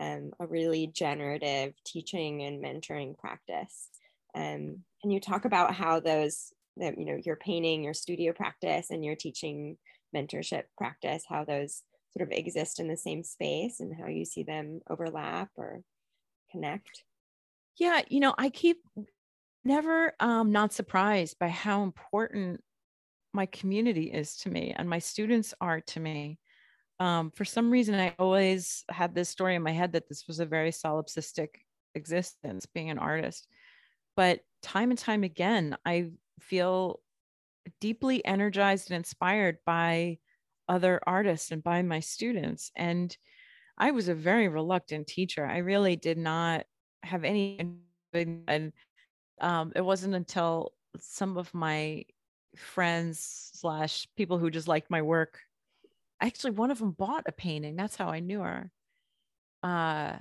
[0.00, 3.88] um, a really generative teaching and mentoring practice.
[4.34, 8.90] Um, can you talk about how those, that, you know, your painting, your studio practice,
[8.90, 9.76] and your teaching
[10.14, 11.82] mentorship practice, how those
[12.16, 15.82] sort of exist in the same space and how you see them overlap or
[16.50, 17.04] connect?
[17.76, 18.78] Yeah, you know, I keep
[19.64, 22.62] never um not surprised by how important
[23.32, 26.38] my community is to me and my students are to me.
[26.98, 30.40] Um, for some reason, I always had this story in my head that this was
[30.40, 31.48] a very solipsistic
[31.94, 33.46] existence, being an artist.
[34.16, 37.00] But time and time again, I feel
[37.80, 40.18] deeply energized and inspired by
[40.70, 42.70] other artists and by my students.
[42.76, 43.14] And
[43.76, 45.44] I was a very reluctant teacher.
[45.44, 46.64] I really did not
[47.02, 47.76] have any,
[48.14, 48.72] and
[49.40, 52.04] um, it wasn't until some of my
[52.56, 55.38] friends slash people who just liked my work
[56.20, 58.70] actually one of them bought a painting that's how i knew her
[59.62, 60.16] uh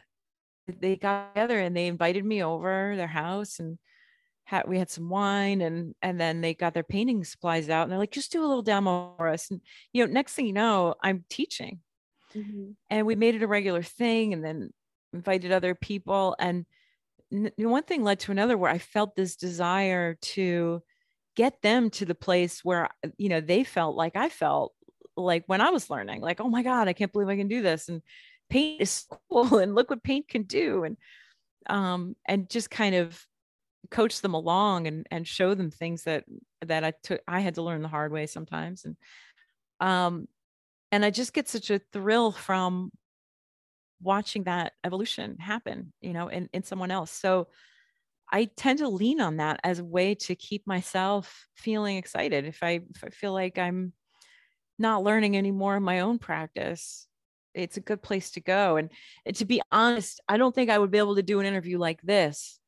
[0.80, 3.80] they got together and they invited me over their house and
[4.50, 7.92] had we had some wine and and then they got their painting supplies out and
[7.92, 9.52] they're like just do a little demo for us.
[9.52, 9.62] And
[9.94, 11.80] you know next thing you know i'm teaching.
[12.36, 12.72] Mm-hmm.
[12.92, 14.72] and we made it a regular thing and then
[15.14, 16.36] invited other people.
[16.38, 16.68] And
[17.34, 20.82] n- one thing led to another where i felt this desire to
[21.36, 24.74] get them to the place where you know they felt like i felt
[25.16, 27.62] like when i was learning like oh my god i can't believe i can do
[27.62, 27.88] this.
[27.88, 28.02] And
[28.50, 30.86] paint is cool and look what paint can do.
[30.86, 30.98] And
[31.70, 33.24] um and just kind of
[33.92, 36.26] coach them along and and show them things that
[36.66, 38.86] that I took I had to learn the hard way sometimes.
[38.86, 38.96] And
[39.80, 40.28] um
[40.92, 42.92] and I just get such a thrill from
[44.02, 47.12] watching that evolution happen you know in in someone else.
[47.12, 47.48] So
[48.32, 52.46] I tend to lean on that as a way to keep myself feeling excited.
[52.46, 53.94] If I if I feel like I'm
[54.78, 57.06] not learning anymore in my own practice
[57.56, 58.78] it's a good place to go.
[58.78, 58.92] And,
[59.26, 61.78] and to be honest i don't think i would be able to do an interview
[61.78, 62.59] like this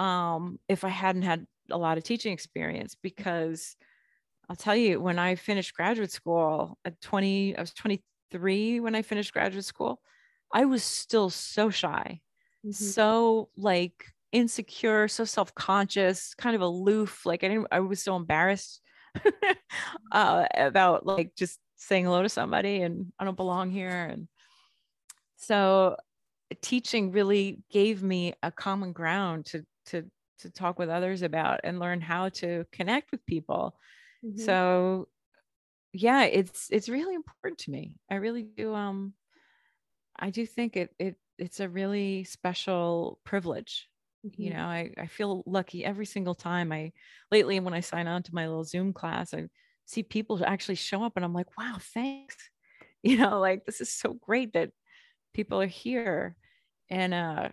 [0.00, 3.76] um, if i hadn't had a lot of teaching experience because
[4.48, 9.02] i'll tell you when i finished graduate school at 20 i was 23 when i
[9.02, 10.00] finished graduate school
[10.52, 12.20] i was still so shy
[12.64, 12.72] mm-hmm.
[12.72, 18.80] so like insecure so self-conscious kind of aloof like i didn't i was so embarrassed
[20.12, 24.08] uh, about like just saying hello to somebody and I don't belong here.
[24.10, 24.28] And
[25.36, 25.96] so
[26.62, 30.04] teaching really gave me a common ground to to
[30.40, 33.76] to talk with others about and learn how to connect with people.
[34.24, 34.40] Mm-hmm.
[34.42, 35.08] So
[35.92, 37.96] yeah, it's it's really important to me.
[38.10, 39.14] I really do um
[40.18, 43.88] I do think it it it's a really special privilege.
[44.26, 44.42] Mm-hmm.
[44.42, 46.92] You know, I, I feel lucky every single time I
[47.30, 49.48] lately when I sign on to my little Zoom class, I
[49.86, 52.36] see people actually show up and I'm like, wow, thanks.
[53.02, 54.72] You know, like this is so great that
[55.32, 56.36] people are here.
[56.90, 57.48] And uh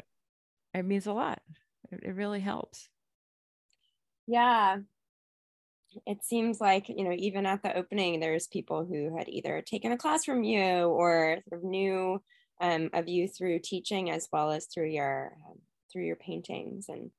[0.74, 1.42] it means a lot.
[1.92, 2.90] It, it really helps.
[4.28, 4.78] Yeah.
[6.06, 9.92] It seems like, you know, even at the opening, there's people who had either taken
[9.92, 12.22] a class from you or sort of knew
[12.60, 15.58] um, of you through teaching as well as through your um,
[15.92, 17.12] through your paintings and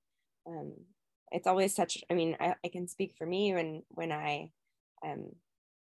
[0.46, 0.72] um,
[1.30, 4.50] it's always such i mean I, I, can speak for me when when i
[5.04, 5.30] um,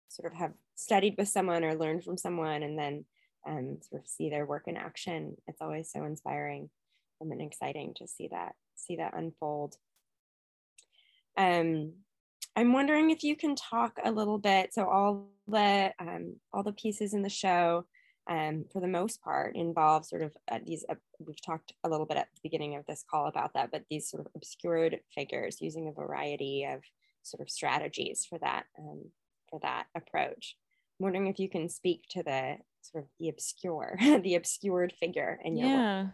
[0.09, 3.05] sort of have studied with someone or learned from someone and then
[3.47, 6.71] um, sort of see their work in action it's always so inspiring
[7.21, 9.77] and exciting to see that see that unfold
[11.37, 11.93] um,
[12.57, 16.73] i'm wondering if you can talk a little bit so all the um, all the
[16.73, 17.85] pieces in the show
[18.31, 22.07] um, for the most part involve sort of uh, these uh, we've talked a little
[22.07, 25.61] bit at the beginning of this call about that but these sort of obscured figures
[25.61, 26.81] using a variety of
[27.23, 29.05] sort of strategies for that um,
[29.49, 30.57] for that approach.
[30.99, 35.39] I'm wondering if you can speak to the sort of the obscure, the obscured figure
[35.45, 36.03] in your yeah.
[36.03, 36.13] work.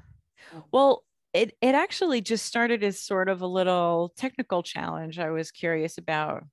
[0.55, 0.65] Oh.
[0.73, 5.51] Well, it it actually just started as sort of a little technical challenge I was
[5.53, 6.45] curious about.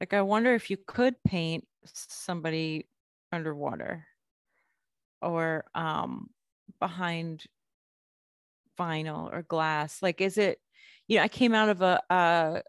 [0.00, 2.88] Like I wonder if you could paint somebody
[3.32, 4.06] underwater
[5.22, 6.28] or um
[6.80, 7.44] behind
[8.78, 10.02] vinyl or glass.
[10.02, 10.58] Like is it
[11.06, 12.62] you know, I came out of a, a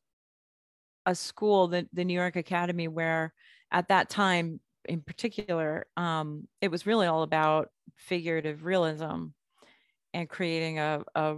[1.06, 3.34] a school, the, the New York Academy, where
[3.72, 9.28] at that time in particular, um, it was really all about figurative realism
[10.16, 11.38] and creating a, a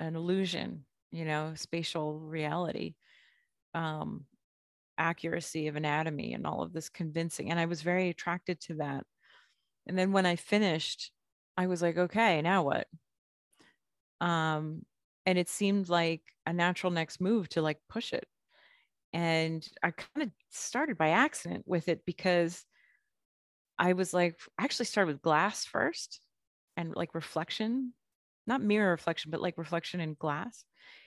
[0.00, 2.96] an illusion, you know, spatial reality,
[3.74, 4.26] um,
[4.98, 7.50] accuracy of anatomy, and all of this convincing.
[7.50, 9.06] And I was very attracted to that.
[9.86, 11.12] And then when I finished,
[11.56, 12.88] I was like, okay, now what?
[14.20, 14.84] Um,
[15.26, 18.26] and it seemed like a natural next move to like push it
[19.12, 22.64] and I kind of started by accident with it because
[23.78, 26.20] I was like, I actually started with glass first
[26.76, 27.92] and like reflection,
[28.46, 30.64] not mirror reflection, but like reflection in glass.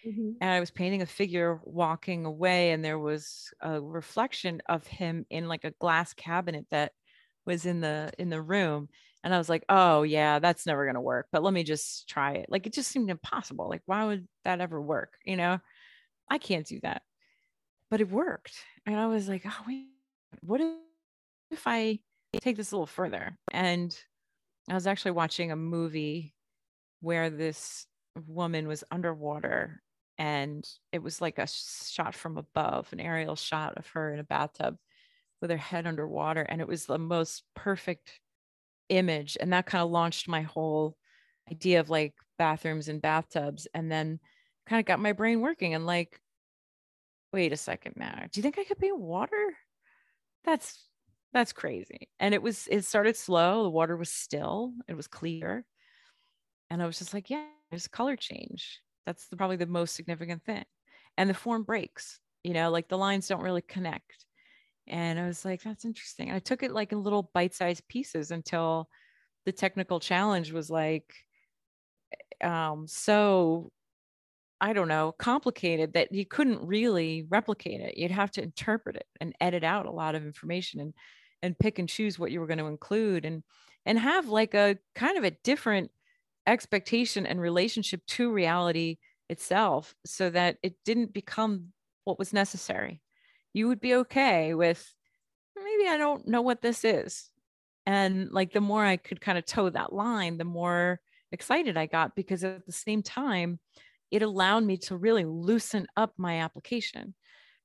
[0.08, 0.32] Mm-hmm.
[0.42, 5.26] And I was painting a figure walking away, and there was a reflection of him
[5.30, 6.92] in like a glass cabinet that
[7.46, 8.90] was in the in the room
[9.24, 12.10] and i was like oh yeah that's never going to work but let me just
[12.10, 15.60] try it like it just seemed impossible like why would that ever work you know
[16.28, 17.04] i can't do that
[17.90, 18.56] but it worked.
[18.86, 19.88] And I was like, oh, wait,
[20.42, 20.62] what
[21.52, 22.00] if I
[22.42, 23.38] take this a little further?
[23.52, 23.96] And
[24.70, 26.34] I was actually watching a movie
[27.02, 27.86] where this
[28.28, 29.82] woman was underwater
[30.18, 34.24] and it was like a shot from above, an aerial shot of her in a
[34.24, 34.78] bathtub
[35.42, 36.42] with her head underwater.
[36.42, 38.20] And it was the most perfect
[38.90, 39.38] image.
[39.40, 40.96] And that kind of launched my whole
[41.52, 43.68] idea of like bathrooms and bathtubs.
[43.74, 44.20] And then
[44.66, 46.20] kind of got my brain working and like,
[47.34, 48.24] wait a second now.
[48.32, 49.54] Do you think I could paint water?
[50.46, 50.82] That's
[51.36, 52.08] that's crazy.
[52.18, 53.64] And it was it started slow.
[53.64, 55.66] The water was still, it was clear.
[56.70, 58.80] And I was just like, yeah, there's color change.
[59.06, 60.64] That's the, probably the most significant thing.
[61.18, 64.26] And the form breaks, you know, like the lines don't really connect.
[64.88, 66.32] And I was like, that's interesting.
[66.32, 68.88] I took it like in little bite-sized pieces until
[69.46, 71.14] the technical challenge was like
[72.42, 73.72] um so
[74.62, 77.98] I don't know, complicated that you couldn't really replicate it.
[77.98, 80.94] You'd have to interpret it and edit out a lot of information and
[81.46, 83.44] and pick and choose what you were going to include and
[83.86, 85.92] and have like a kind of a different
[86.48, 88.98] expectation and relationship to reality
[89.30, 91.68] itself so that it didn't become
[92.04, 93.02] what was necessary.
[93.54, 94.94] You would be okay with
[95.56, 97.30] maybe I don't know what this is.
[97.86, 101.00] And like the more I could kind of toe that line, the more
[101.32, 103.60] excited I got because at the same time,
[104.12, 107.14] it allowed me to really loosen up my application.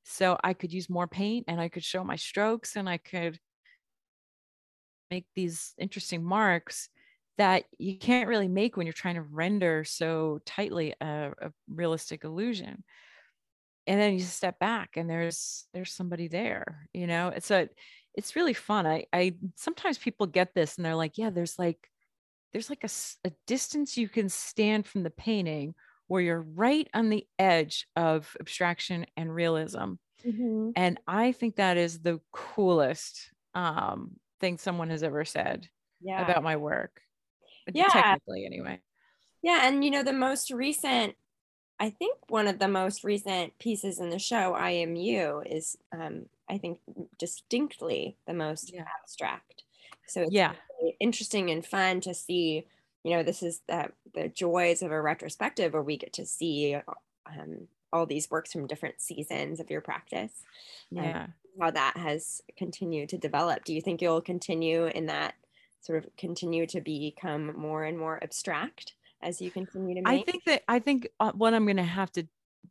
[0.05, 3.39] So I could use more paint and I could show my strokes and I could
[5.11, 6.89] make these interesting marks
[7.39, 12.25] that you can't really make when you're trying to render so tightly a, a realistic
[12.25, 12.85] illusion.
[13.87, 17.29] And then you step back and there's there's somebody there you know?
[17.29, 17.69] It's a
[18.15, 18.87] it's really fun.
[18.87, 21.79] I i sometimes people get this and they're like yeah there's like
[22.53, 22.91] there's like a,
[23.29, 25.75] a distance you can stand from the painting
[26.09, 29.95] where you're right on the edge of abstraction and realism.
[30.27, 30.73] Mm-hmm.
[30.77, 35.69] and i think that is the coolest um, thing someone has ever said
[36.01, 36.23] yeah.
[36.23, 37.03] about my work
[37.73, 37.89] yeah.
[37.89, 38.81] technically anyway.
[39.43, 41.15] Yeah and you know the most recent
[41.79, 45.79] i think one of the most recent pieces in the show i am you is
[45.93, 46.79] um, i think
[47.19, 48.85] distinctly the most yeah.
[49.01, 49.65] abstract.
[50.07, 50.53] So it's yeah.
[50.81, 52.67] really interesting and fun to see
[53.05, 56.77] you know this is the, the joys of a retrospective where we get to see
[57.27, 60.43] um, all these works from different seasons of your practice.
[60.91, 61.29] Yeah
[61.61, 65.35] how that has continued to develop do you think you'll continue in that
[65.81, 70.23] sort of continue to become more and more abstract as you continue to make?
[70.23, 72.27] I think that I think uh, what I'm going to have to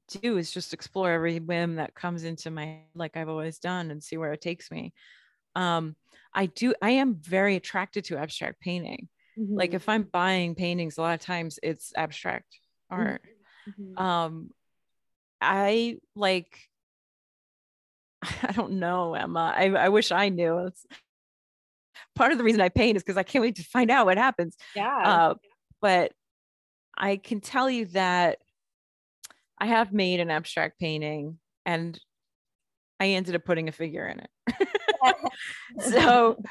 [0.08, 4.04] do is just explore every whim that comes into my like I've always done and
[4.04, 4.94] see where it takes me.
[5.56, 5.96] Um,
[6.34, 9.10] I do I am very attracted to abstract painting.
[9.38, 9.56] Mm-hmm.
[9.56, 12.60] Like if I'm buying paintings, a lot of times it's abstract
[12.90, 13.22] art.
[13.68, 14.04] Mm-hmm.
[14.04, 14.50] Um,
[15.42, 16.69] I like
[18.44, 19.54] I don't know, Emma.
[19.56, 20.58] I, I wish I knew.
[20.68, 20.86] It's,
[22.16, 24.18] part of the reason I paint is because I can't wait to find out what
[24.18, 24.58] happens.
[24.76, 24.98] Yeah.
[25.04, 25.34] Uh,
[25.82, 26.12] but
[26.98, 28.40] I can tell you that
[29.58, 32.00] I have made an abstract painting and
[33.00, 34.68] I ended up putting a figure in it.
[35.80, 36.42] so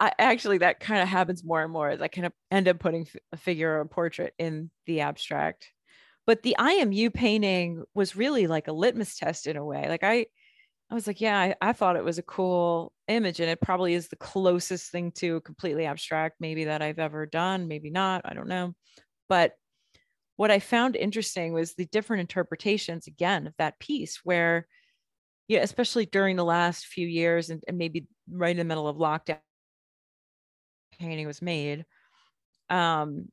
[0.00, 2.80] I actually that kind of happens more and more as I kind of end up
[2.80, 5.70] putting a figure or a portrait in the abstract.
[6.26, 9.88] But the I Am You painting was really like a litmus test in a way.
[9.88, 10.26] Like I
[10.90, 13.94] I was like, yeah, I, I, thought it was a cool image, and it probably
[13.94, 18.34] is the closest thing to completely abstract, maybe that I've ever done, maybe not, I
[18.34, 18.74] don't know.
[19.28, 19.52] But
[20.36, 24.66] what I found interesting was the different interpretations again of that piece, where,
[25.48, 28.96] yeah, especially during the last few years, and, and maybe right in the middle of
[28.96, 29.38] lockdown,
[30.98, 31.84] painting was made.
[32.68, 33.28] Um,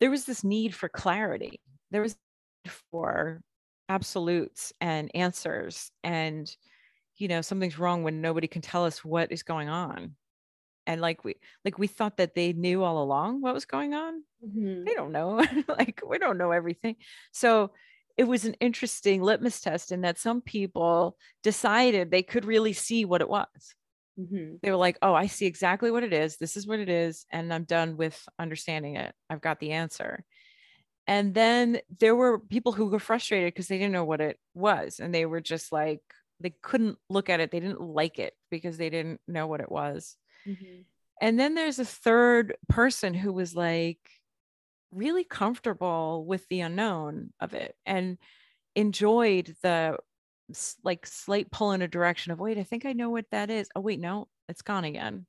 [0.00, 1.60] there was this need for clarity.
[1.90, 2.16] There was
[2.90, 3.40] for
[3.88, 6.50] absolutes and answers and
[7.16, 10.14] you know something's wrong when nobody can tell us what is going on.
[10.86, 14.22] And like we like we thought that they knew all along what was going on.
[14.46, 14.84] Mm-hmm.
[14.84, 15.44] they don't know.
[15.68, 16.96] Like we don't know everything.
[17.32, 17.72] So
[18.16, 23.04] it was an interesting litmus test in that some people decided they could really see
[23.04, 23.46] what it was.
[24.18, 24.54] Mm-hmm.
[24.62, 26.36] they were like oh i see exactly what it is.
[26.36, 29.14] This is what it is and i'm done with understanding it.
[29.28, 30.24] I've got the answer
[31.06, 35.00] and then there were people who were frustrated because they didn't know what it was
[35.00, 36.00] and they were just like
[36.40, 39.70] they couldn't look at it they didn't like it because they didn't know what it
[39.70, 40.16] was.
[40.46, 40.82] Mm-hmm.
[41.20, 43.98] and then there's a third person who was like
[44.92, 48.16] really comfortable with the unknown of it and
[48.76, 49.96] enjoyed the
[50.84, 53.68] like slight pull in a direction of wait i think i know what that is.
[53.74, 55.26] Oh wait no it's gone again.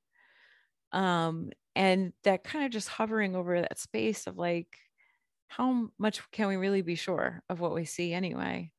[0.92, 4.78] Um and that kind of just hovering over that space of like
[5.48, 8.72] how much can we really be sure of what we see anyway?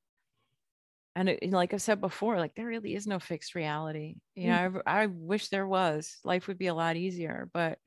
[1.16, 4.16] And it, like I've said before, like there really is no fixed reality.
[4.36, 4.82] You know, mm.
[4.86, 6.18] I, I wish there was.
[6.24, 7.78] Life would be a lot easier, but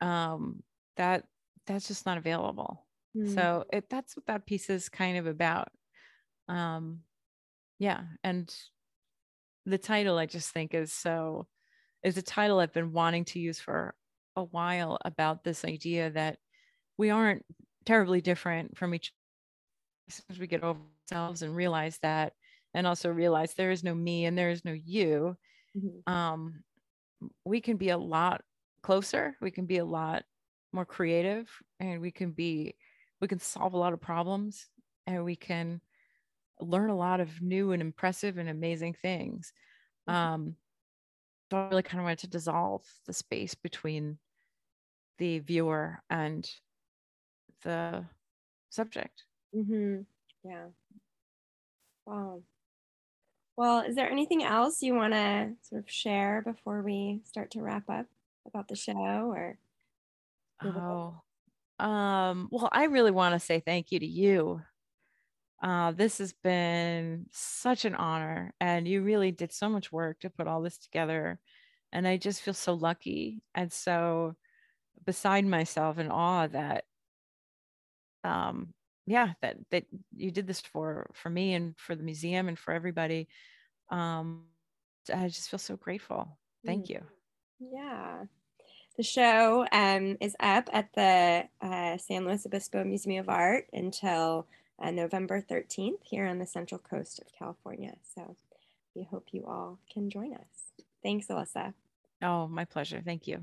[0.00, 0.62] um,
[0.96, 1.24] that
[1.66, 2.84] that's just not available.
[3.16, 3.34] Mm.
[3.34, 5.68] So it, that's what that piece is kind of about.
[6.48, 7.00] Um,
[7.78, 8.02] yeah.
[8.22, 8.54] And
[9.64, 11.46] the title I just think is so,
[12.02, 13.94] is a title I've been wanting to use for
[14.36, 16.38] a while about this idea that
[16.98, 17.44] we aren't
[17.84, 19.12] terribly different from each
[20.08, 20.80] as soon as we get over
[21.10, 22.32] ourselves and realize that
[22.74, 25.36] and also realize there is no me and there is no you
[25.76, 26.12] mm-hmm.
[26.12, 26.62] um,
[27.44, 28.42] we can be a lot
[28.82, 30.24] closer we can be a lot
[30.72, 31.48] more creative
[31.80, 32.74] and we can be
[33.20, 34.66] we can solve a lot of problems
[35.06, 35.80] and we can
[36.60, 39.52] learn a lot of new and impressive and amazing things
[40.08, 40.18] mm-hmm.
[40.18, 40.56] um,
[41.50, 44.18] so i really kind of wanted to dissolve the space between
[45.18, 46.50] the viewer and
[47.64, 48.04] the
[48.70, 50.00] subject mm-hmm.
[50.44, 50.66] yeah
[52.06, 52.40] wow
[53.56, 57.62] well, is there anything else you want to sort of share before we start to
[57.62, 58.06] wrap up
[58.46, 58.92] about the show
[59.32, 59.58] or?
[60.62, 61.14] Oh,
[61.78, 64.60] um, well, I really want to say thank you to you.
[65.62, 70.30] Uh, this has been such an honor, and you really did so much work to
[70.30, 71.38] put all this together.
[71.92, 74.34] And I just feel so lucky and so
[75.06, 76.84] beside myself in awe that
[78.24, 78.74] um,
[79.06, 79.84] yeah that that
[80.16, 83.28] you did this for for me and for the museum and for everybody
[83.90, 84.44] um
[85.14, 87.00] i just feel so grateful thank you
[87.60, 88.24] yeah
[88.96, 94.46] the show um, is up at the uh, San Luis Obispo Museum of Art until
[94.80, 97.94] uh, November 13th here on the central coast of California.
[98.14, 98.36] So
[98.94, 100.72] we hope you all can join us.
[101.02, 101.74] Thanks, Alyssa.
[102.22, 103.02] Oh, my pleasure.
[103.04, 103.42] Thank you.